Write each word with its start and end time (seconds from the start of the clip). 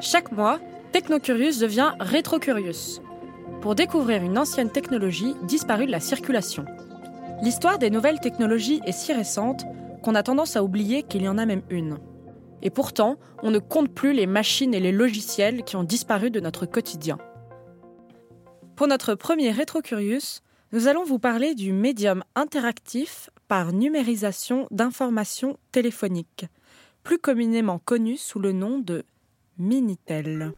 Chaque 0.00 0.30
mois, 0.30 0.60
Technocurious 0.92 1.58
devient 1.60 1.92
Rétrocurious 1.98 3.00
pour 3.60 3.74
découvrir 3.74 4.22
une 4.22 4.38
ancienne 4.38 4.70
technologie 4.70 5.34
disparue 5.42 5.86
de 5.86 5.90
la 5.90 5.98
circulation. 5.98 6.64
L'histoire 7.42 7.78
des 7.78 7.90
nouvelles 7.90 8.20
technologies 8.20 8.80
est 8.86 8.92
si 8.92 9.12
récente 9.12 9.64
qu'on 10.04 10.14
a 10.14 10.22
tendance 10.22 10.54
à 10.54 10.62
oublier 10.62 11.02
qu'il 11.02 11.22
y 11.22 11.28
en 11.28 11.36
a 11.36 11.46
même 11.46 11.62
une. 11.68 11.98
Et 12.62 12.70
pourtant, 12.70 13.16
on 13.42 13.50
ne 13.50 13.58
compte 13.58 13.92
plus 13.92 14.12
les 14.12 14.26
machines 14.26 14.72
et 14.72 14.80
les 14.80 14.92
logiciels 14.92 15.64
qui 15.64 15.74
ont 15.74 15.82
disparu 15.82 16.30
de 16.30 16.38
notre 16.38 16.64
quotidien. 16.64 17.18
Pour 18.76 18.86
notre 18.86 19.16
premier 19.16 19.50
Rétrocurious, 19.50 20.42
nous 20.70 20.86
allons 20.86 21.02
vous 21.02 21.18
parler 21.18 21.56
du 21.56 21.72
médium 21.72 22.22
interactif 22.36 23.30
par 23.48 23.72
numérisation 23.72 24.68
d'informations 24.70 25.58
téléphoniques, 25.72 26.46
plus 27.02 27.18
communément 27.18 27.80
connu 27.80 28.16
sous 28.16 28.38
le 28.38 28.52
nom 28.52 28.78
de 28.78 29.04
Minitel. 29.60 30.52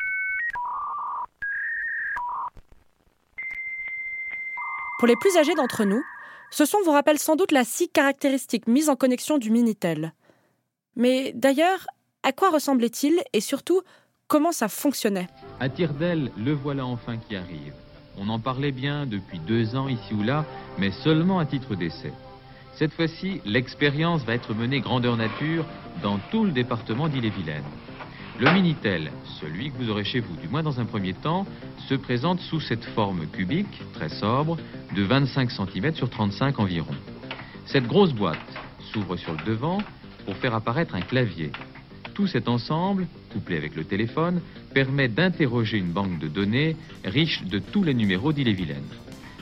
Pour 4.98 5.09
les 5.09 5.16
plus 5.16 5.38
âgés 5.38 5.54
d'entre 5.54 5.84
nous, 5.84 6.02
ce 6.51 6.66
son 6.66 6.82
vous 6.84 6.90
rappelle 6.90 7.18
sans 7.18 7.34
doute 7.34 7.51
la 7.51 7.65
si 7.65 7.88
caractéristique 7.88 8.66
mise 8.66 8.90
en 8.90 8.96
connexion 8.96 9.38
du 9.38 9.51
Minitel. 9.51 10.12
Mais 10.96 11.32
d'ailleurs, 11.34 11.87
à 12.23 12.32
quoi 12.32 12.51
ressemblait-il 12.51 13.18
et 13.32 13.40
surtout, 13.40 13.80
comment 14.29 14.52
ça 14.52 14.68
fonctionnait? 14.68 15.29
À 15.60 15.70
tire 15.70 15.95
d'aile, 15.95 16.30
le 16.37 16.52
voilà 16.52 16.85
enfin 16.85 17.16
qui 17.16 17.37
arrive. 17.37 17.73
On 18.18 18.29
en 18.29 18.38
parlait 18.38 18.73
bien 18.73 19.07
depuis 19.07 19.38
deux 19.38 19.76
ans 19.76 19.88
ici 19.88 20.12
ou 20.12 20.23
là, 20.23 20.45
mais 20.76 20.90
seulement 20.90 21.38
à 21.38 21.46
titre 21.46 21.74
d'essai. 21.74 22.12
Cette 22.74 22.92
fois-ci, 22.92 23.40
l'expérience 23.46 24.24
va 24.24 24.35
être 24.35 24.52
menée 24.52 24.80
grandeur 24.80 25.16
nature 25.16 25.64
dans 26.02 26.18
tout 26.30 26.45
le 26.45 26.52
département 26.52 27.09
d'Ille-et-Vilaine. 27.09 27.64
Le 28.41 28.51
Minitel, 28.55 29.13
celui 29.38 29.71
que 29.71 29.77
vous 29.77 29.91
aurez 29.91 30.05
chez 30.05 30.21
vous, 30.21 30.35
du 30.35 30.49
moins 30.49 30.63
dans 30.63 30.80
un 30.80 30.87
premier 30.87 31.13
temps, 31.13 31.46
se 31.91 31.95
présente 31.95 32.41
sous 32.41 32.59
cette 32.59 32.87
forme 32.87 33.27
cubique, 33.27 33.82
très 33.93 34.09
sobre, 34.09 34.57
de 34.97 35.02
25 35.02 35.51
cm 35.51 35.95
sur 35.95 36.09
35 36.09 36.59
environ. 36.59 36.95
Cette 37.66 37.87
grosse 37.87 38.15
boîte 38.15 38.38
s'ouvre 38.80 39.19
sur 39.19 39.32
le 39.32 39.45
devant 39.45 39.82
pour 40.24 40.37
faire 40.37 40.55
apparaître 40.55 40.95
un 40.95 41.02
clavier. 41.02 41.52
Tout 42.15 42.27
cet 42.27 42.49
ensemble, 42.49 43.07
couplé 43.30 43.59
avec 43.59 43.77
le 43.77 43.85
téléphone, 43.85 44.41
permet 44.73 45.09
d'interroger 45.09 45.77
une 45.77 45.93
banque 45.93 46.19
de 46.19 46.29
données 46.29 46.77
riche 47.04 47.43
de 47.43 47.59
tous 47.59 47.82
les 47.82 47.93
numéros 47.93 48.32
d'Ille-et-Vilaine. 48.32 48.88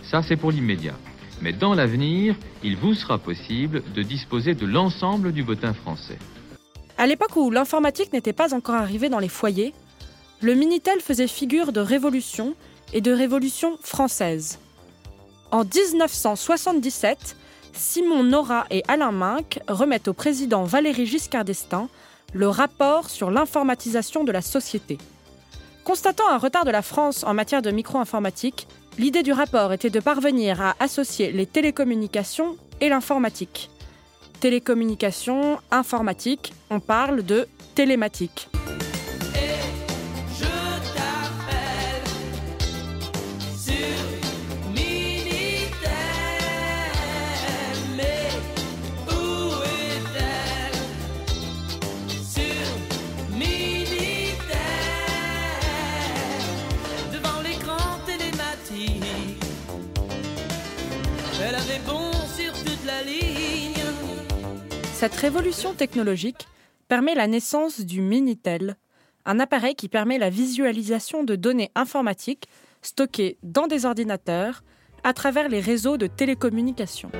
Ça, 0.02 0.22
c'est 0.22 0.36
pour 0.36 0.50
l'immédiat. 0.50 0.96
Mais 1.40 1.52
dans 1.52 1.74
l'avenir, 1.74 2.34
il 2.64 2.74
vous 2.74 2.94
sera 2.94 3.18
possible 3.18 3.84
de 3.94 4.02
disposer 4.02 4.54
de 4.54 4.66
l'ensemble 4.66 5.30
du 5.30 5.44
bottin 5.44 5.72
français. 5.72 6.18
À 6.98 7.06
l'époque 7.06 7.36
où 7.36 7.48
l'informatique 7.52 8.12
n'était 8.12 8.32
pas 8.32 8.52
encore 8.54 8.74
arrivée 8.74 9.08
dans 9.08 9.20
les 9.20 9.28
foyers, 9.28 9.72
le 10.40 10.54
Minitel 10.54 11.00
faisait 11.00 11.28
figure 11.28 11.70
de 11.70 11.80
révolution 11.80 12.56
et 12.92 13.00
de 13.00 13.12
révolution 13.12 13.78
française. 13.82 14.58
En 15.52 15.62
1977, 15.62 17.36
Simon 17.72 18.24
Nora 18.24 18.66
et 18.70 18.82
Alain 18.88 19.12
Minck 19.12 19.60
remettent 19.68 20.08
au 20.08 20.12
président 20.12 20.64
Valéry 20.64 21.06
Giscard 21.06 21.44
d'Estaing 21.44 21.88
le 22.34 22.48
rapport 22.48 23.08
sur 23.08 23.30
l'informatisation 23.30 24.24
de 24.24 24.32
la 24.32 24.42
société. 24.42 24.98
Constatant 25.84 26.28
un 26.28 26.38
retard 26.38 26.64
de 26.64 26.72
la 26.72 26.82
France 26.82 27.22
en 27.22 27.32
matière 27.32 27.62
de 27.62 27.70
micro-informatique, 27.70 28.66
l'idée 28.98 29.22
du 29.22 29.32
rapport 29.32 29.72
était 29.72 29.88
de 29.88 30.00
parvenir 30.00 30.60
à 30.60 30.74
associer 30.80 31.30
les 31.30 31.46
télécommunications 31.46 32.56
et 32.80 32.88
l'informatique. 32.88 33.70
Télécommunications, 34.40 35.58
informatique, 35.70 36.52
on 36.70 36.78
parle 36.78 37.24
de 37.24 37.48
télématique. 37.74 38.48
Cette 64.98 65.14
révolution 65.14 65.74
technologique 65.74 66.48
permet 66.88 67.14
la 67.14 67.28
naissance 67.28 67.82
du 67.82 68.00
Minitel, 68.00 68.74
un 69.26 69.38
appareil 69.38 69.76
qui 69.76 69.88
permet 69.88 70.18
la 70.18 70.28
visualisation 70.28 71.22
de 71.22 71.36
données 71.36 71.70
informatiques 71.76 72.48
stockées 72.82 73.38
dans 73.44 73.68
des 73.68 73.86
ordinateurs 73.86 74.64
à 75.04 75.12
travers 75.12 75.48
les 75.48 75.60
réseaux 75.60 75.98
de 75.98 76.08
télécommunications. 76.08 77.12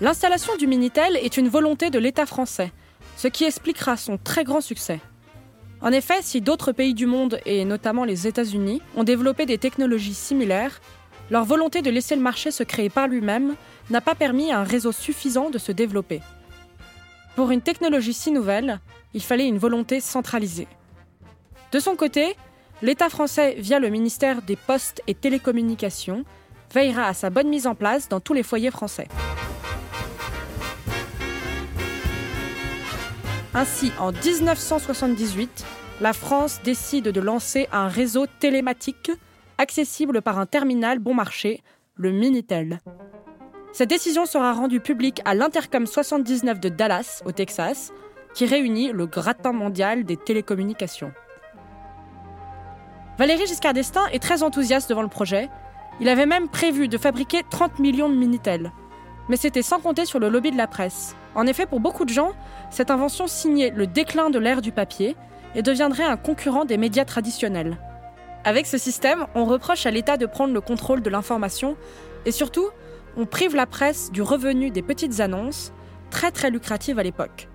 L'installation 0.00 0.56
du 0.56 0.68
Minitel 0.68 1.16
est 1.16 1.36
une 1.36 1.48
volonté 1.48 1.90
de 1.90 1.98
l'État 1.98 2.26
français, 2.26 2.70
ce 3.16 3.26
qui 3.26 3.42
expliquera 3.42 3.96
son 3.96 4.18
très 4.18 4.44
grand 4.44 4.60
succès. 4.60 5.00
En 5.84 5.92
effet, 5.92 6.22
si 6.22 6.40
d'autres 6.40 6.72
pays 6.72 6.94
du 6.94 7.04
monde, 7.04 7.38
et 7.44 7.66
notamment 7.66 8.04
les 8.04 8.26
États-Unis, 8.26 8.80
ont 8.96 9.04
développé 9.04 9.44
des 9.44 9.58
technologies 9.58 10.14
similaires, 10.14 10.80
leur 11.30 11.44
volonté 11.44 11.82
de 11.82 11.90
laisser 11.90 12.16
le 12.16 12.22
marché 12.22 12.50
se 12.50 12.62
créer 12.62 12.88
par 12.88 13.06
lui-même 13.06 13.54
n'a 13.90 14.00
pas 14.00 14.14
permis 14.14 14.50
à 14.50 14.60
un 14.60 14.64
réseau 14.64 14.92
suffisant 14.92 15.50
de 15.50 15.58
se 15.58 15.72
développer. 15.72 16.22
Pour 17.36 17.50
une 17.50 17.60
technologie 17.60 18.14
si 18.14 18.30
nouvelle, 18.30 18.80
il 19.12 19.22
fallait 19.22 19.46
une 19.46 19.58
volonté 19.58 20.00
centralisée. 20.00 20.68
De 21.70 21.78
son 21.78 21.96
côté, 21.96 22.34
l'État 22.80 23.10
français, 23.10 23.56
via 23.58 23.78
le 23.78 23.90
ministère 23.90 24.40
des 24.40 24.56
Postes 24.56 25.02
et 25.06 25.14
Télécommunications, 25.14 26.24
veillera 26.72 27.08
à 27.08 27.12
sa 27.12 27.28
bonne 27.28 27.48
mise 27.48 27.66
en 27.66 27.74
place 27.74 28.08
dans 28.08 28.20
tous 28.20 28.32
les 28.32 28.42
foyers 28.42 28.70
français. 28.70 29.08
Ainsi, 33.56 33.92
en 34.00 34.10
1978, 34.10 35.64
la 36.00 36.12
France 36.12 36.60
décide 36.64 37.10
de 37.10 37.20
lancer 37.20 37.68
un 37.70 37.86
réseau 37.86 38.26
télématique 38.40 39.12
accessible 39.58 40.22
par 40.22 40.40
un 40.40 40.46
terminal 40.46 40.98
bon 40.98 41.14
marché, 41.14 41.62
le 41.94 42.10
Minitel. 42.10 42.80
Cette 43.72 43.90
décision 43.90 44.26
sera 44.26 44.52
rendue 44.52 44.80
publique 44.80 45.22
à 45.24 45.36
l'Intercom 45.36 45.86
79 45.86 46.58
de 46.58 46.68
Dallas, 46.68 47.22
au 47.26 47.30
Texas, 47.30 47.92
qui 48.34 48.44
réunit 48.44 48.90
le 48.90 49.06
gratin 49.06 49.52
mondial 49.52 50.02
des 50.02 50.16
télécommunications. 50.16 51.12
Valéry 53.18 53.46
Giscard 53.46 53.74
d'Estaing 53.74 54.08
est 54.08 54.18
très 54.18 54.42
enthousiaste 54.42 54.90
devant 54.90 55.02
le 55.02 55.08
projet. 55.08 55.48
Il 56.00 56.08
avait 56.08 56.26
même 56.26 56.48
prévu 56.48 56.88
de 56.88 56.98
fabriquer 56.98 57.42
30 57.48 57.78
millions 57.78 58.08
de 58.08 58.16
Minitel. 58.16 58.72
Mais 59.28 59.36
c'était 59.36 59.62
sans 59.62 59.80
compter 59.80 60.04
sur 60.04 60.18
le 60.18 60.28
lobby 60.28 60.50
de 60.50 60.56
la 60.56 60.66
presse. 60.66 61.16
En 61.34 61.46
effet, 61.46 61.66
pour 61.66 61.80
beaucoup 61.80 62.04
de 62.04 62.10
gens, 62.10 62.32
cette 62.70 62.90
invention 62.90 63.26
signait 63.26 63.70
le 63.70 63.86
déclin 63.86 64.30
de 64.30 64.38
l'ère 64.38 64.62
du 64.62 64.72
papier 64.72 65.16
et 65.54 65.62
deviendrait 65.62 66.04
un 66.04 66.16
concurrent 66.16 66.64
des 66.64 66.76
médias 66.76 67.04
traditionnels. 67.04 67.78
Avec 68.44 68.66
ce 68.66 68.76
système, 68.76 69.26
on 69.34 69.46
reproche 69.46 69.86
à 69.86 69.90
l'État 69.90 70.16
de 70.16 70.26
prendre 70.26 70.52
le 70.52 70.60
contrôle 70.60 71.00
de 71.00 71.08
l'information 71.08 71.76
et 72.26 72.30
surtout, 72.30 72.68
on 73.16 73.26
prive 73.26 73.54
la 73.54 73.66
presse 73.66 74.10
du 74.12 74.22
revenu 74.22 74.70
des 74.70 74.82
petites 74.82 75.20
annonces, 75.20 75.72
très 76.10 76.30
très 76.30 76.50
lucratives 76.50 76.98
à 76.98 77.02
l'époque. 77.02 77.48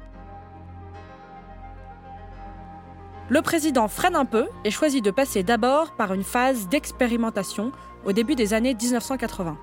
Le 3.29 3.43
président 3.43 3.87
freine 3.87 4.15
un 4.15 4.25
peu 4.25 4.47
et 4.65 4.71
choisit 4.71 5.05
de 5.05 5.11
passer 5.11 5.43
d'abord 5.43 5.95
par 5.95 6.13
une 6.13 6.23
phase 6.23 6.67
d'expérimentation 6.67 7.71
au 8.03 8.11
début 8.11 8.33
des 8.33 8.55
années 8.55 8.73
1980. 8.73 9.55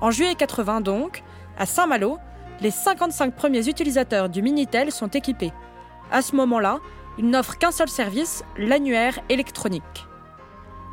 En 0.00 0.10
juillet 0.10 0.34
80 0.34 0.82
donc, 0.82 1.22
à 1.58 1.66
Saint-Malo, 1.66 2.18
les 2.60 2.70
55 2.70 3.34
premiers 3.34 3.68
utilisateurs 3.68 4.28
du 4.28 4.42
Minitel 4.42 4.92
sont 4.92 5.08
équipés. 5.08 5.52
À 6.10 6.22
ce 6.22 6.36
moment-là, 6.36 6.80
ils 7.18 7.28
n'offrent 7.28 7.58
qu'un 7.58 7.70
seul 7.70 7.88
service, 7.88 8.44
l'annuaire 8.56 9.18
électronique. 9.28 10.06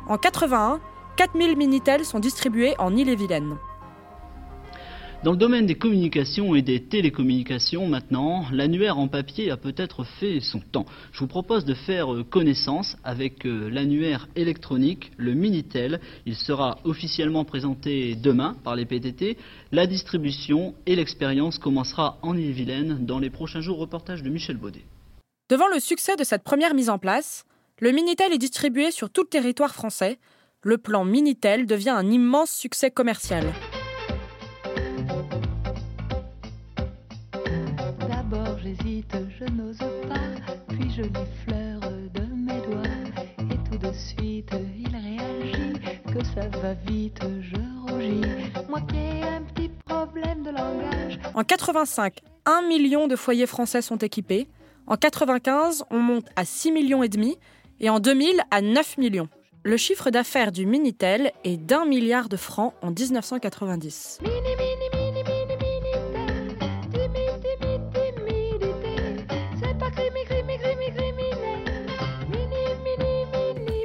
En 0.08 0.16
81, 0.16 0.80
4000 1.16 1.56
Minitel 1.56 2.04
sont 2.04 2.18
distribués 2.18 2.74
en 2.78 2.94
Ille-et-Vilaine. 2.96 3.56
Dans 5.24 5.30
le 5.32 5.38
domaine 5.38 5.64
des 5.64 5.74
communications 5.74 6.54
et 6.54 6.60
des 6.60 6.82
télécommunications 6.82 7.86
maintenant, 7.86 8.44
l'annuaire 8.52 8.98
en 8.98 9.08
papier 9.08 9.50
a 9.50 9.56
peut-être 9.56 10.04
fait 10.04 10.40
son 10.40 10.60
temps. 10.60 10.84
Je 11.12 11.20
vous 11.20 11.26
propose 11.26 11.64
de 11.64 11.72
faire 11.72 12.12
euh, 12.12 12.24
connaissance 12.24 12.98
avec 13.04 13.46
euh, 13.46 13.70
l'annuaire 13.70 14.28
électronique, 14.36 15.12
le 15.16 15.32
Minitel. 15.32 15.98
Il 16.26 16.36
sera 16.36 16.76
officiellement 16.84 17.46
présenté 17.46 18.16
demain 18.16 18.54
par 18.64 18.76
les 18.76 18.84
PTT. 18.84 19.38
La 19.72 19.86
distribution 19.86 20.74
et 20.84 20.94
l'expérience 20.94 21.58
commencera 21.58 22.18
en 22.20 22.36
Ille-et-Vilaine 22.36 23.06
dans 23.06 23.18
les 23.18 23.30
prochains 23.30 23.62
jours. 23.62 23.78
Reportage 23.78 24.22
de 24.22 24.28
Michel 24.28 24.58
Baudet. 24.58 24.84
Devant 25.48 25.68
le 25.72 25.80
succès 25.80 26.16
de 26.16 26.24
cette 26.24 26.44
première 26.44 26.74
mise 26.74 26.90
en 26.90 26.98
place, 26.98 27.46
le 27.78 27.92
Minitel 27.92 28.34
est 28.34 28.38
distribué 28.38 28.90
sur 28.90 29.08
tout 29.08 29.22
le 29.22 29.28
territoire 29.28 29.74
français. 29.74 30.18
Le 30.60 30.76
plan 30.76 31.06
Minitel 31.06 31.64
devient 31.64 31.88
un 31.96 32.10
immense 32.10 32.50
succès 32.50 32.90
commercial. 32.90 33.46
Je 39.12 39.44
n'ose 39.52 39.78
pas. 39.78 40.54
Puis 40.68 40.90
je 40.90 41.02
l'effleure 41.02 41.80
de 42.14 42.22
mes 42.34 42.60
doigts. 42.66 43.50
Et 43.50 43.70
tout 43.70 43.78
de 43.78 43.92
suite, 43.92 44.50
il 44.78 44.88
réagit. 44.88 45.72
Que 46.12 46.24
ça 46.24 46.48
va 46.60 46.74
vite, 46.74 47.20
je 47.40 47.90
rougis. 47.90 48.20
Moi 48.68 48.80
qui 48.82 48.96
ai 48.96 49.22
un 49.22 49.42
petit 49.42 49.70
problème 49.84 50.42
de 50.42 50.50
langage. 50.50 51.18
En 51.34 51.42
85, 51.44 52.20
1 52.46 52.62
million 52.68 53.08
de 53.08 53.16
foyers 53.16 53.46
français 53.46 53.82
sont 53.82 53.98
équipés. 53.98 54.48
En 54.86 54.96
95, 54.96 55.84
on 55.90 55.98
monte 55.98 56.26
à 56.36 56.44
6 56.44 56.72
millions 56.72 57.02
et 57.02 57.08
demi. 57.08 57.36
Et 57.80 57.90
en 57.90 58.00
2000, 58.00 58.40
à 58.50 58.60
9 58.60 58.98
millions. 58.98 59.28
Le 59.66 59.78
chiffre 59.78 60.10
d'affaires 60.10 60.52
du 60.52 60.66
Minitel 60.66 61.32
est 61.42 61.56
d'un 61.56 61.86
milliard 61.86 62.28
de 62.28 62.36
francs 62.36 62.74
en 62.82 62.90
1990. 62.90 64.18
Mini, 64.20 64.34
mini, 64.34 64.56
mini, 64.58 64.63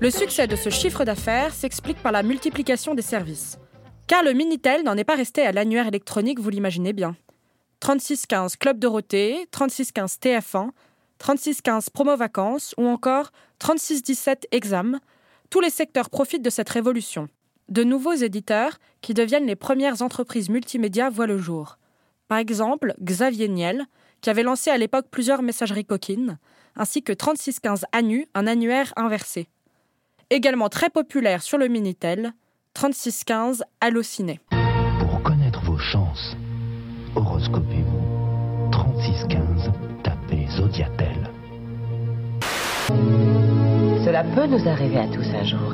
Le 0.01 0.11
succès 0.11 0.47
de 0.47 0.55
ce 0.55 0.69
chiffre 0.69 1.03
d'affaires 1.03 1.53
s'explique 1.53 2.01
par 2.01 2.13
la 2.13 2.23
multiplication 2.23 2.95
des 2.95 3.01
services. 3.01 3.59
Car 4.07 4.23
le 4.23 4.31
Minitel 4.31 4.83
n'en 4.83 4.95
est 4.95 5.03
pas 5.03 5.17
resté 5.17 5.41
à 5.41 5.51
l'annuaire 5.51 5.87
électronique, 5.87 6.39
vous 6.39 6.49
l'imaginez 6.49 6.93
bien. 6.93 7.17
3615 7.81 8.55
Club 8.55 8.79
Dorothée, 8.79 9.45
3615 9.51 10.19
TF1, 10.21 10.69
3615 11.17 11.89
Promo 11.89 12.15
Vacances 12.15 12.73
ou 12.77 12.87
encore 12.87 13.31
3617 13.59 14.47
Exam, 14.51 14.99
tous 15.49 15.59
les 15.59 15.69
secteurs 15.69 16.09
profitent 16.09 16.45
de 16.45 16.49
cette 16.49 16.69
révolution. 16.69 17.27
De 17.67 17.83
nouveaux 17.83 18.13
éditeurs, 18.13 18.79
qui 19.01 19.13
deviennent 19.13 19.47
les 19.47 19.57
premières 19.57 20.01
entreprises 20.01 20.49
multimédia, 20.49 21.09
voient 21.09 21.27
le 21.27 21.37
jour. 21.37 21.77
Par 22.29 22.37
exemple, 22.37 22.93
Xavier 23.03 23.49
Niel, 23.49 23.85
qui 24.21 24.29
avait 24.29 24.43
lancé 24.43 24.69
à 24.69 24.77
l'époque 24.77 25.07
plusieurs 25.11 25.41
messageries 25.41 25.83
coquines, 25.83 26.37
ainsi 26.77 27.03
que 27.03 27.11
3615 27.11 27.83
Anu, 27.91 28.27
un 28.33 28.47
annuaire 28.47 28.93
inversé. 28.95 29.49
Également 30.31 30.69
très 30.69 30.91
populaire 30.91 31.41
sur 31.41 31.57
le 31.57 31.67
Minitel, 31.67 32.33
3615 32.75 33.63
Allociné. 33.81 34.39
Pour 34.99 35.23
connaître 35.23 35.59
vos 35.63 35.79
chances, 35.79 36.37
horoscopez-vous. 37.15 38.69
3615, 38.71 39.71
tapez 40.03 40.45
Zodiatel. 40.55 41.31
Cela 44.05 44.23
peut 44.23 44.45
nous 44.45 44.67
arriver 44.67 44.99
à 44.99 45.07
tous 45.07 45.25
un 45.33 45.43
jour. 45.45 45.73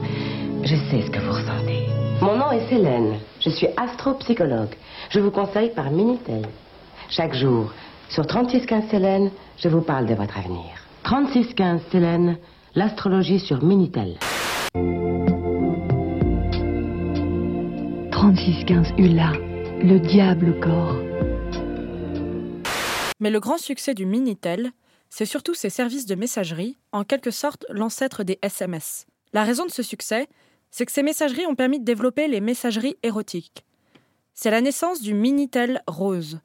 Je 0.63 0.75
sais 0.89 1.01
ce 1.01 1.11
que 1.11 1.19
vous 1.19 1.33
ressentez. 1.33 1.87
Mon 2.21 2.37
nom 2.37 2.49
est 2.51 2.69
Célène. 2.69 3.19
Je 3.41 3.49
suis 3.49 3.67
astropsychologue. 3.75 4.75
Je 5.09 5.19
vous 5.19 5.31
conseille 5.31 5.71
par 5.71 5.91
Minitel. 5.91 6.43
Chaque 7.09 7.35
jour, 7.35 7.73
sur 8.07 8.25
3615 8.25 8.85
Célène, 8.89 9.31
je 9.57 9.67
vous 9.67 9.81
parle 9.81 10.05
de 10.05 10.15
votre 10.15 10.37
avenir. 10.37 10.63
3615 11.03 11.81
Célène, 11.91 12.37
l'astrologie 12.73 13.39
sur 13.39 13.61
Minitel. 13.61 14.17
3615 18.33 18.93
Hula, 18.97 19.33
le 19.83 19.99
diable 19.99 20.59
corps. 20.59 20.95
Mais 23.19 23.29
le 23.29 23.39
grand 23.39 23.59
succès 23.59 23.93
du 23.93 24.07
Minitel, 24.07 24.71
c'est 25.11 25.27
surtout 25.27 25.53
ses 25.53 25.69
services 25.69 26.07
de 26.07 26.15
messagerie, 26.15 26.75
en 26.91 27.03
quelque 27.03 27.29
sorte 27.29 27.67
l'ancêtre 27.69 28.23
des 28.23 28.39
SMS. 28.41 29.05
La 29.31 29.43
raison 29.43 29.67
de 29.67 29.69
ce 29.69 29.83
succès, 29.83 30.27
c'est 30.71 30.87
que 30.87 30.91
ces 30.91 31.03
messageries 31.03 31.45
ont 31.45 31.53
permis 31.53 31.79
de 31.79 31.85
développer 31.85 32.27
les 32.27 32.41
messageries 32.41 32.97
érotiques. 33.03 33.63
C'est 34.33 34.49
la 34.49 34.61
naissance 34.61 35.03
du 35.03 35.13
Minitel 35.13 35.83
Rose. 35.85 36.39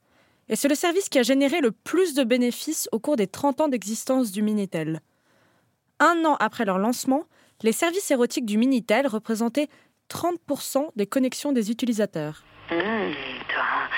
Et 0.50 0.56
c'est 0.56 0.68
le 0.68 0.74
service 0.74 1.08
qui 1.08 1.18
a 1.18 1.22
généré 1.22 1.62
le 1.62 1.72
plus 1.72 2.12
de 2.12 2.24
bénéfices 2.24 2.90
au 2.92 2.98
cours 2.98 3.16
des 3.16 3.26
30 3.26 3.62
ans 3.62 3.68
d'existence 3.68 4.32
du 4.32 4.42
Minitel. 4.42 5.00
Un 5.98 6.26
an 6.26 6.36
après 6.40 6.66
leur 6.66 6.76
lancement, 6.76 7.24
les 7.62 7.72
services 7.72 8.10
érotiques 8.10 8.46
du 8.46 8.58
Minitel 8.58 9.06
représentaient 9.06 9.70
30% 10.10 10.90
des 10.96 11.06
connexions 11.06 11.52
des 11.52 11.70
utilisateurs. 11.70 12.42
Hum, 12.70 12.78
toi, 13.48 13.88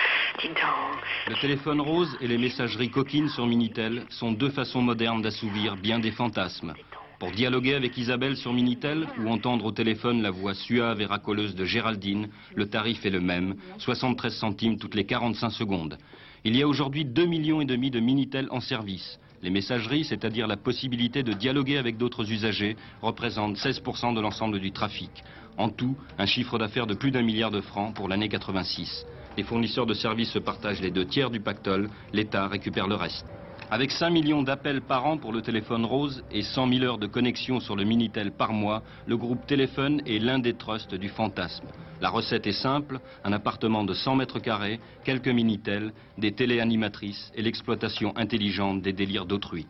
dis 0.40 0.48
donc. 0.48 1.02
Le 1.28 1.40
téléphone 1.40 1.80
rose 1.80 2.16
et 2.20 2.28
les 2.28 2.38
messageries 2.38 2.90
coquines 2.90 3.28
sur 3.28 3.46
Minitel 3.46 4.04
sont 4.10 4.32
deux 4.32 4.50
façons 4.50 4.82
modernes 4.82 5.22
d'assouvir 5.22 5.76
bien 5.76 5.98
des 5.98 6.10
fantasmes. 6.10 6.74
Pour 7.18 7.30
dialoguer 7.30 7.74
avec 7.74 7.96
Isabelle 7.96 8.36
sur 8.36 8.52
Minitel 8.52 9.06
ou 9.20 9.28
entendre 9.28 9.64
au 9.66 9.72
téléphone 9.72 10.22
la 10.22 10.32
voix 10.32 10.54
suave 10.54 11.00
et 11.00 11.06
racoleuse 11.06 11.54
de 11.54 11.64
Géraldine, 11.64 12.28
le 12.56 12.68
tarif 12.68 13.06
est 13.06 13.10
le 13.10 13.20
même, 13.20 13.54
73 13.78 14.34
centimes 14.34 14.78
toutes 14.78 14.96
les 14.96 15.06
45 15.06 15.50
secondes. 15.50 15.98
Il 16.44 16.56
y 16.56 16.62
a 16.62 16.66
aujourd'hui 16.66 17.04
2 17.04 17.24
millions 17.24 17.60
et 17.60 17.64
demi 17.64 17.92
de 17.92 18.00
Minitel 18.00 18.48
en 18.50 18.60
service. 18.60 19.20
Les 19.42 19.50
messageries, 19.50 20.04
c'est-à-dire 20.04 20.46
la 20.46 20.56
possibilité 20.56 21.24
de 21.24 21.32
dialoguer 21.32 21.76
avec 21.76 21.96
d'autres 21.96 22.30
usagers, 22.30 22.76
représentent 23.00 23.56
16% 23.56 24.14
de 24.14 24.20
l'ensemble 24.20 24.60
du 24.60 24.70
trafic. 24.70 25.10
En 25.58 25.68
tout, 25.68 25.96
un 26.16 26.26
chiffre 26.26 26.58
d'affaires 26.58 26.86
de 26.86 26.94
plus 26.94 27.10
d'un 27.10 27.22
milliard 27.22 27.50
de 27.50 27.60
francs 27.60 27.92
pour 27.92 28.08
l'année 28.08 28.28
86. 28.28 29.04
Les 29.36 29.42
fournisseurs 29.42 29.86
de 29.86 29.94
services 29.94 30.30
se 30.30 30.38
partagent 30.38 30.80
les 30.80 30.92
deux 30.92 31.06
tiers 31.06 31.30
du 31.30 31.40
pactole, 31.40 31.90
l'État 32.12 32.46
récupère 32.46 32.86
le 32.86 32.94
reste. 32.94 33.26
Avec 33.72 33.90
5 33.90 34.10
millions 34.10 34.42
d'appels 34.42 34.82
par 34.82 35.06
an 35.06 35.16
pour 35.16 35.32
le 35.32 35.40
téléphone 35.40 35.86
rose 35.86 36.22
et 36.30 36.42
100 36.42 36.68
000 36.68 36.84
heures 36.84 36.98
de 36.98 37.06
connexion 37.06 37.58
sur 37.58 37.74
le 37.74 37.84
Minitel 37.84 38.30
par 38.30 38.52
mois, 38.52 38.82
le 39.06 39.16
groupe 39.16 39.46
Téléphone 39.46 40.02
est 40.04 40.18
l'un 40.18 40.38
des 40.38 40.52
trusts 40.52 40.94
du 40.94 41.08
fantasme. 41.08 41.64
La 42.02 42.10
recette 42.10 42.46
est 42.46 42.52
simple, 42.52 43.00
un 43.24 43.32
appartement 43.32 43.82
de 43.82 43.94
100 43.94 44.16
mètres 44.16 44.40
carrés, 44.40 44.78
quelques 45.04 45.28
Minitel, 45.28 45.94
des 46.18 46.32
téléanimatrices 46.32 47.32
et 47.34 47.40
l'exploitation 47.40 48.12
intelligente 48.14 48.82
des 48.82 48.92
délires 48.92 49.24
d'autrui. 49.24 49.66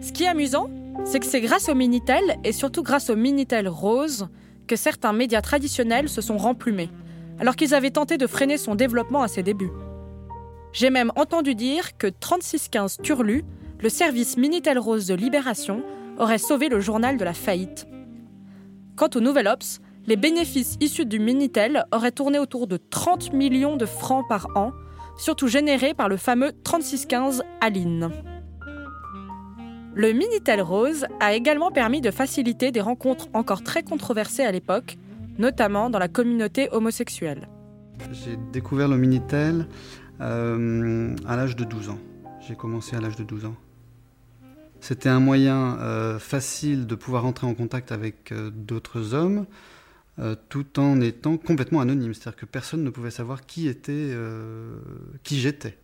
Ce 0.00 0.12
qui 0.12 0.22
est 0.22 0.28
amusant, 0.28 0.70
c'est 1.04 1.18
que 1.18 1.26
c'est 1.26 1.40
grâce 1.40 1.68
au 1.68 1.74
Minitel, 1.74 2.22
et 2.44 2.52
surtout 2.52 2.84
grâce 2.84 3.10
au 3.10 3.16
Minitel 3.16 3.66
Rose, 3.66 4.28
que 4.68 4.76
certains 4.76 5.12
médias 5.12 5.42
traditionnels 5.42 6.08
se 6.08 6.20
sont 6.20 6.38
remplumés, 6.38 6.90
alors 7.38 7.56
qu'ils 7.56 7.74
avaient 7.74 7.90
tenté 7.90 8.18
de 8.18 8.26
freiner 8.26 8.58
son 8.58 8.74
développement 8.74 9.22
à 9.22 9.28
ses 9.28 9.42
débuts. 9.42 9.70
J'ai 10.72 10.90
même 10.90 11.12
entendu 11.16 11.54
dire 11.54 11.96
que 11.96 12.06
3615 12.06 12.98
Turlu, 13.02 13.44
le 13.80 13.88
service 13.88 14.36
Minitel 14.36 14.78
Rose 14.78 15.06
de 15.06 15.14
Libération, 15.14 15.82
aurait 16.18 16.38
sauvé 16.38 16.68
le 16.68 16.80
journal 16.80 17.16
de 17.16 17.24
la 17.24 17.32
faillite. 17.32 17.86
Quant 18.96 19.08
au 19.14 19.20
Nouvel 19.20 19.46
Ops, 19.46 19.80
les 20.06 20.16
bénéfices 20.16 20.76
issus 20.80 21.06
du 21.06 21.18
Minitel 21.18 21.84
auraient 21.92 22.12
tourné 22.12 22.38
autour 22.38 22.66
de 22.66 22.76
30 22.76 23.32
millions 23.32 23.76
de 23.76 23.86
francs 23.86 24.26
par 24.28 24.48
an, 24.56 24.72
surtout 25.18 25.48
générés 25.48 25.94
par 25.94 26.08
le 26.08 26.16
fameux 26.16 26.52
3615 26.64 27.42
Aline. 27.60 28.10
Le 29.94 30.12
Minitel 30.12 30.60
Rose 30.60 31.06
a 31.20 31.34
également 31.34 31.70
permis 31.70 32.00
de 32.00 32.10
faciliter 32.10 32.70
des 32.70 32.80
rencontres 32.80 33.28
encore 33.34 33.62
très 33.62 33.82
controversées 33.82 34.44
à 34.44 34.52
l'époque, 34.52 34.96
notamment 35.38 35.90
dans 35.90 35.98
la 35.98 36.08
communauté 36.08 36.68
homosexuelle. 36.70 37.48
J'ai 38.12 38.36
découvert 38.52 38.88
le 38.88 38.96
Minitel 38.96 39.66
euh, 40.20 41.14
à 41.26 41.36
l'âge 41.36 41.56
de 41.56 41.64
12 41.64 41.90
ans. 41.90 41.98
J'ai 42.40 42.54
commencé 42.54 42.96
à 42.96 43.00
l'âge 43.00 43.16
de 43.16 43.24
12 43.24 43.46
ans. 43.46 43.56
C'était 44.80 45.08
un 45.08 45.20
moyen 45.20 45.78
euh, 45.80 46.18
facile 46.18 46.86
de 46.86 46.94
pouvoir 46.94 47.26
entrer 47.26 47.46
en 47.46 47.54
contact 47.54 47.90
avec 47.90 48.32
euh, 48.32 48.50
d'autres 48.50 49.14
hommes, 49.14 49.46
tout 50.48 50.80
en 50.80 51.00
étant 51.00 51.36
complètement 51.36 51.80
anonyme. 51.80 52.12
C'est-à-dire 52.12 52.40
que 52.40 52.46
personne 52.46 52.82
ne 52.82 52.90
pouvait 52.90 53.12
savoir 53.12 53.46
qui 53.46 53.68
était, 53.68 54.12
qui 55.22 55.38
j'étais. 55.38 55.78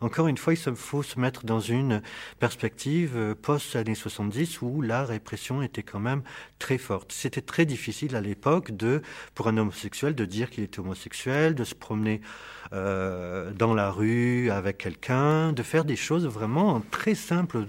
Encore 0.00 0.28
une 0.28 0.36
fois, 0.36 0.54
il 0.54 0.74
faut 0.74 1.02
se 1.02 1.18
mettre 1.18 1.44
dans 1.44 1.60
une 1.60 2.02
perspective 2.38 3.16
euh, 3.16 3.34
post-années 3.34 3.94
70 3.94 4.62
où 4.62 4.82
la 4.82 5.04
répression 5.04 5.62
était 5.62 5.82
quand 5.82 6.00
même 6.00 6.22
très 6.58 6.78
forte. 6.78 7.12
C'était 7.12 7.40
très 7.40 7.66
difficile 7.66 8.16
à 8.16 8.20
l'époque 8.20 8.70
pour 9.34 9.48
un 9.48 9.56
homosexuel 9.56 10.14
de 10.14 10.24
dire 10.24 10.50
qu'il 10.50 10.64
était 10.64 10.80
homosexuel, 10.80 11.54
de 11.54 11.64
se 11.64 11.74
promener 11.74 12.20
euh, 12.72 13.50
dans 13.52 13.74
la 13.74 13.90
rue 13.90 14.50
avec 14.50 14.78
quelqu'un, 14.78 15.52
de 15.52 15.62
faire 15.62 15.84
des 15.84 15.96
choses 15.96 16.26
vraiment 16.26 16.80
très 16.90 17.14
simples 17.14 17.66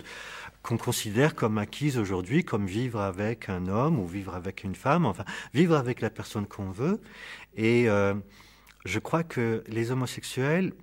qu'on 0.64 0.78
considère 0.78 1.36
comme 1.36 1.58
acquises 1.58 1.98
aujourd'hui, 1.98 2.44
comme 2.44 2.66
vivre 2.66 3.02
avec 3.02 3.50
un 3.50 3.68
homme 3.68 4.00
ou 4.00 4.06
vivre 4.06 4.36
avec 4.36 4.64
une 4.64 4.76
femme, 4.76 5.06
enfin 5.06 5.26
vivre 5.54 5.76
avec 5.76 6.02
la 6.02 6.10
personne 6.10 6.46
qu'on 6.46 6.70
veut. 6.70 7.02
Et 7.56 7.90
euh, 7.90 8.14
je 8.86 9.00
crois 9.00 9.24
que 9.24 9.64
les 9.68 9.92
homosexuels 9.92 10.74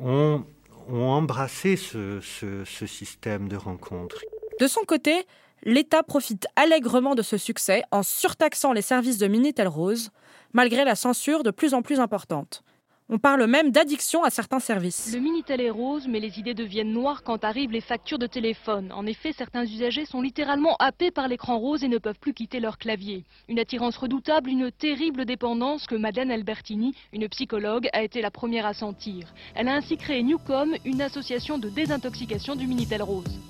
ont, 0.00 0.44
ont 0.88 1.08
embrassé 1.08 1.76
ce, 1.76 2.20
ce- 2.20 2.86
système 2.86 3.48
de 3.48 3.56
rencontre. 3.56 4.20
De 4.60 4.66
son 4.66 4.80
côté, 4.86 5.26
l'État 5.64 6.02
profite 6.02 6.46
allègrement 6.56 7.14
de 7.14 7.22
ce 7.22 7.36
succès 7.36 7.82
en 7.90 8.02
surtaxant 8.02 8.72
les 8.72 8.82
services 8.82 9.18
de 9.18 9.26
Minitel 9.26 9.68
Rose, 9.68 10.10
malgré 10.52 10.84
la 10.84 10.94
censure 10.94 11.42
de 11.42 11.50
plus 11.50 11.74
en 11.74 11.82
plus 11.82 12.00
importante. 12.00 12.62
On 13.10 13.16
parle 13.16 13.46
même 13.46 13.70
d'addiction 13.70 14.22
à 14.22 14.28
certains 14.28 14.60
services. 14.60 15.14
Le 15.14 15.20
Minitel 15.20 15.62
est 15.62 15.70
rose, 15.70 16.06
mais 16.06 16.20
les 16.20 16.38
idées 16.38 16.52
deviennent 16.52 16.92
noires 16.92 17.22
quand 17.22 17.42
arrivent 17.42 17.70
les 17.70 17.80
factures 17.80 18.18
de 18.18 18.26
téléphone. 18.26 18.92
En 18.92 19.06
effet, 19.06 19.32
certains 19.32 19.64
usagers 19.64 20.04
sont 20.04 20.20
littéralement 20.20 20.76
happés 20.78 21.10
par 21.10 21.26
l'écran 21.26 21.58
rose 21.58 21.82
et 21.82 21.88
ne 21.88 21.96
peuvent 21.96 22.18
plus 22.20 22.34
quitter 22.34 22.60
leur 22.60 22.76
clavier. 22.76 23.24
Une 23.48 23.58
attirance 23.58 23.96
redoutable, 23.96 24.50
une 24.50 24.70
terrible 24.70 25.24
dépendance 25.24 25.86
que 25.86 25.94
Madeleine 25.94 26.30
Albertini, 26.30 26.94
une 27.14 27.30
psychologue, 27.30 27.88
a 27.94 28.02
été 28.02 28.20
la 28.20 28.30
première 28.30 28.66
à 28.66 28.74
sentir. 28.74 29.32
Elle 29.54 29.68
a 29.68 29.74
ainsi 29.74 29.96
créé 29.96 30.22
Newcom, 30.22 30.74
une 30.84 31.00
association 31.00 31.56
de 31.56 31.70
désintoxication 31.70 32.56
du 32.56 32.66
Minitel 32.66 33.00
rose. 33.02 33.40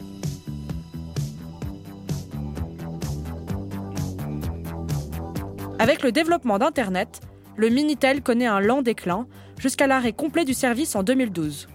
Avec 5.81 6.05
le 6.05 6.13
développement 6.13 6.61
d'Internet, 6.61 7.23
le 7.57 7.71
Minitel 7.71 8.23
connaît 8.23 8.47
un 8.47 8.61
lent 8.61 8.83
déclin 8.83 9.27
jusqu'à 9.59 9.87
l'arrêt 9.87 10.13
complet 10.13 10.45
du 10.45 10.55
service 10.55 10.97
en 10.97 11.03
2012. 11.03 11.69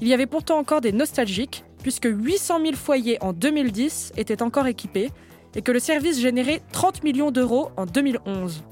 Il 0.00 0.08
y 0.08 0.14
avait 0.14 0.26
pourtant 0.26 0.58
encore 0.58 0.80
des 0.80 0.92
nostalgiques, 0.92 1.64
puisque 1.82 2.08
800 2.10 2.60
000 2.60 2.74
foyers 2.74 3.22
en 3.22 3.32
2010 3.32 4.12
étaient 4.16 4.42
encore 4.42 4.66
équipés 4.66 5.10
et 5.54 5.62
que 5.62 5.72
le 5.72 5.78
service 5.78 6.20
générait 6.20 6.62
30 6.72 7.04
millions 7.04 7.30
d'euros 7.30 7.70
en 7.76 7.86
2011. 7.86 8.64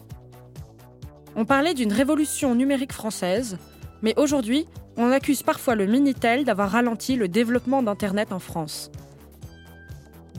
On 1.36 1.44
parlait 1.44 1.74
d'une 1.74 1.92
révolution 1.92 2.54
numérique 2.54 2.92
française, 2.92 3.58
mais 4.02 4.14
aujourd'hui, 4.18 4.66
on 4.96 5.10
accuse 5.10 5.42
parfois 5.42 5.74
le 5.74 5.86
Minitel 5.86 6.44
d'avoir 6.44 6.70
ralenti 6.70 7.16
le 7.16 7.28
développement 7.28 7.82
d'Internet 7.82 8.32
en 8.32 8.38
France. 8.38 8.90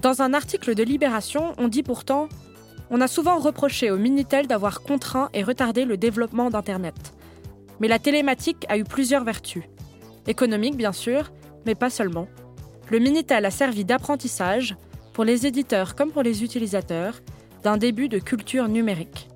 Dans 0.01 0.21
un 0.21 0.33
article 0.33 0.75
de 0.75 0.83
Libération, 0.83 1.53
on 1.57 1.69
dit 1.69 1.81
pourtant 1.81 2.27
on 2.89 3.01
a 3.01 3.07
souvent 3.07 3.39
reproché 3.39 3.89
au 3.89 3.97
Minitel 3.97 4.45
d'avoir 4.45 4.81
contraint 4.81 5.29
et 5.33 5.41
retardé 5.41 5.85
le 5.85 5.97
développement 5.97 6.49
d'Internet. 6.49 7.13
Mais 7.79 7.87
la 7.87 7.99
télématique 7.99 8.65
a 8.69 8.77
eu 8.77 8.83
plusieurs 8.83 9.23
vertus. 9.23 9.63
Économique, 10.27 10.77
bien 10.77 10.91
sûr, 10.91 11.31
mais 11.65 11.75
pas 11.75 11.89
seulement. 11.89 12.27
Le 12.89 12.99
Minitel 12.99 13.45
a 13.45 13.51
servi 13.51 13.85
d'apprentissage, 13.85 14.75
pour 15.13 15.23
les 15.23 15.45
éditeurs 15.45 15.95
comme 15.95 16.11
pour 16.11 16.23
les 16.23 16.43
utilisateurs, 16.43 17.19
d'un 17.63 17.77
début 17.77 18.09
de 18.09 18.19
culture 18.19 18.67
numérique. 18.67 19.29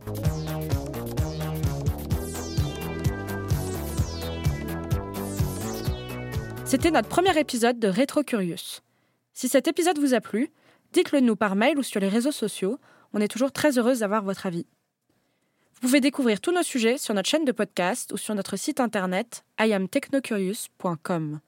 C'était 6.66 6.92
notre 6.92 7.08
premier 7.08 7.38
épisode 7.40 7.80
de 7.80 7.88
Rétro 7.88 8.24
Curious. 8.24 8.82
Si 9.34 9.48
cet 9.48 9.68
épisode 9.68 10.00
vous 10.00 10.14
a 10.14 10.20
plu, 10.20 10.50
dites-le 10.92 11.22
nous 11.22 11.36
par 11.36 11.56
mail 11.56 11.78
ou 11.78 11.84
sur 11.84 12.02
les 12.02 12.10
réseaux 12.10 12.32
sociaux 12.32 12.80
on 13.14 13.22
est 13.22 13.28
toujours 13.28 13.52
très 13.52 13.78
heureuse 13.78 14.00
d'avoir 14.00 14.24
votre 14.24 14.46
avis. 14.46 14.66
Vous 15.80 15.90
pouvez 15.90 16.02
découvrir 16.02 16.42
tous 16.42 16.52
nos 16.52 16.64
sujets 16.64 16.98
sur 16.98 17.14
notre 17.14 17.30
chaîne 17.30 17.46
de 17.46 17.52
podcast 17.52 18.12
ou 18.12 18.18
sur 18.18 18.34
notre 18.34 18.56
site 18.58 18.80
internet 18.80 19.46
iamtechnocurious.com. 19.60 21.40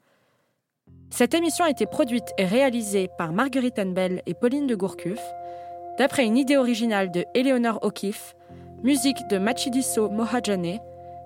Cette 1.09 1.33
émission 1.33 1.65
a 1.65 1.71
été 1.71 1.87
produite 1.87 2.27
et 2.37 2.45
réalisée 2.45 3.09
par 3.17 3.33
Marguerite 3.33 3.79
Enbel 3.79 4.21
et 4.27 4.35
Pauline 4.35 4.67
de 4.67 4.75
Gourcuff, 4.75 5.19
d'après 5.97 6.25
une 6.25 6.37
idée 6.37 6.57
originale 6.57 7.09
de 7.09 7.25
Eleanor 7.33 7.79
O'Keeffe, 7.81 8.35
musique 8.83 9.27
de 9.31 9.39
Machidiso 9.39 10.11
Mohajane, 10.11 10.77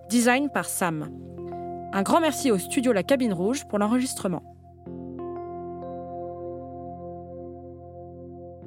design 0.07 0.49
par 0.49 0.69
Sam. 0.69 1.11
Un 1.91 2.03
grand 2.03 2.21
merci 2.21 2.51
au 2.51 2.57
studio 2.57 2.93
La 2.93 3.03
Cabine 3.03 3.33
Rouge 3.33 3.65
pour 3.67 3.79
l'enregistrement. 3.79 4.52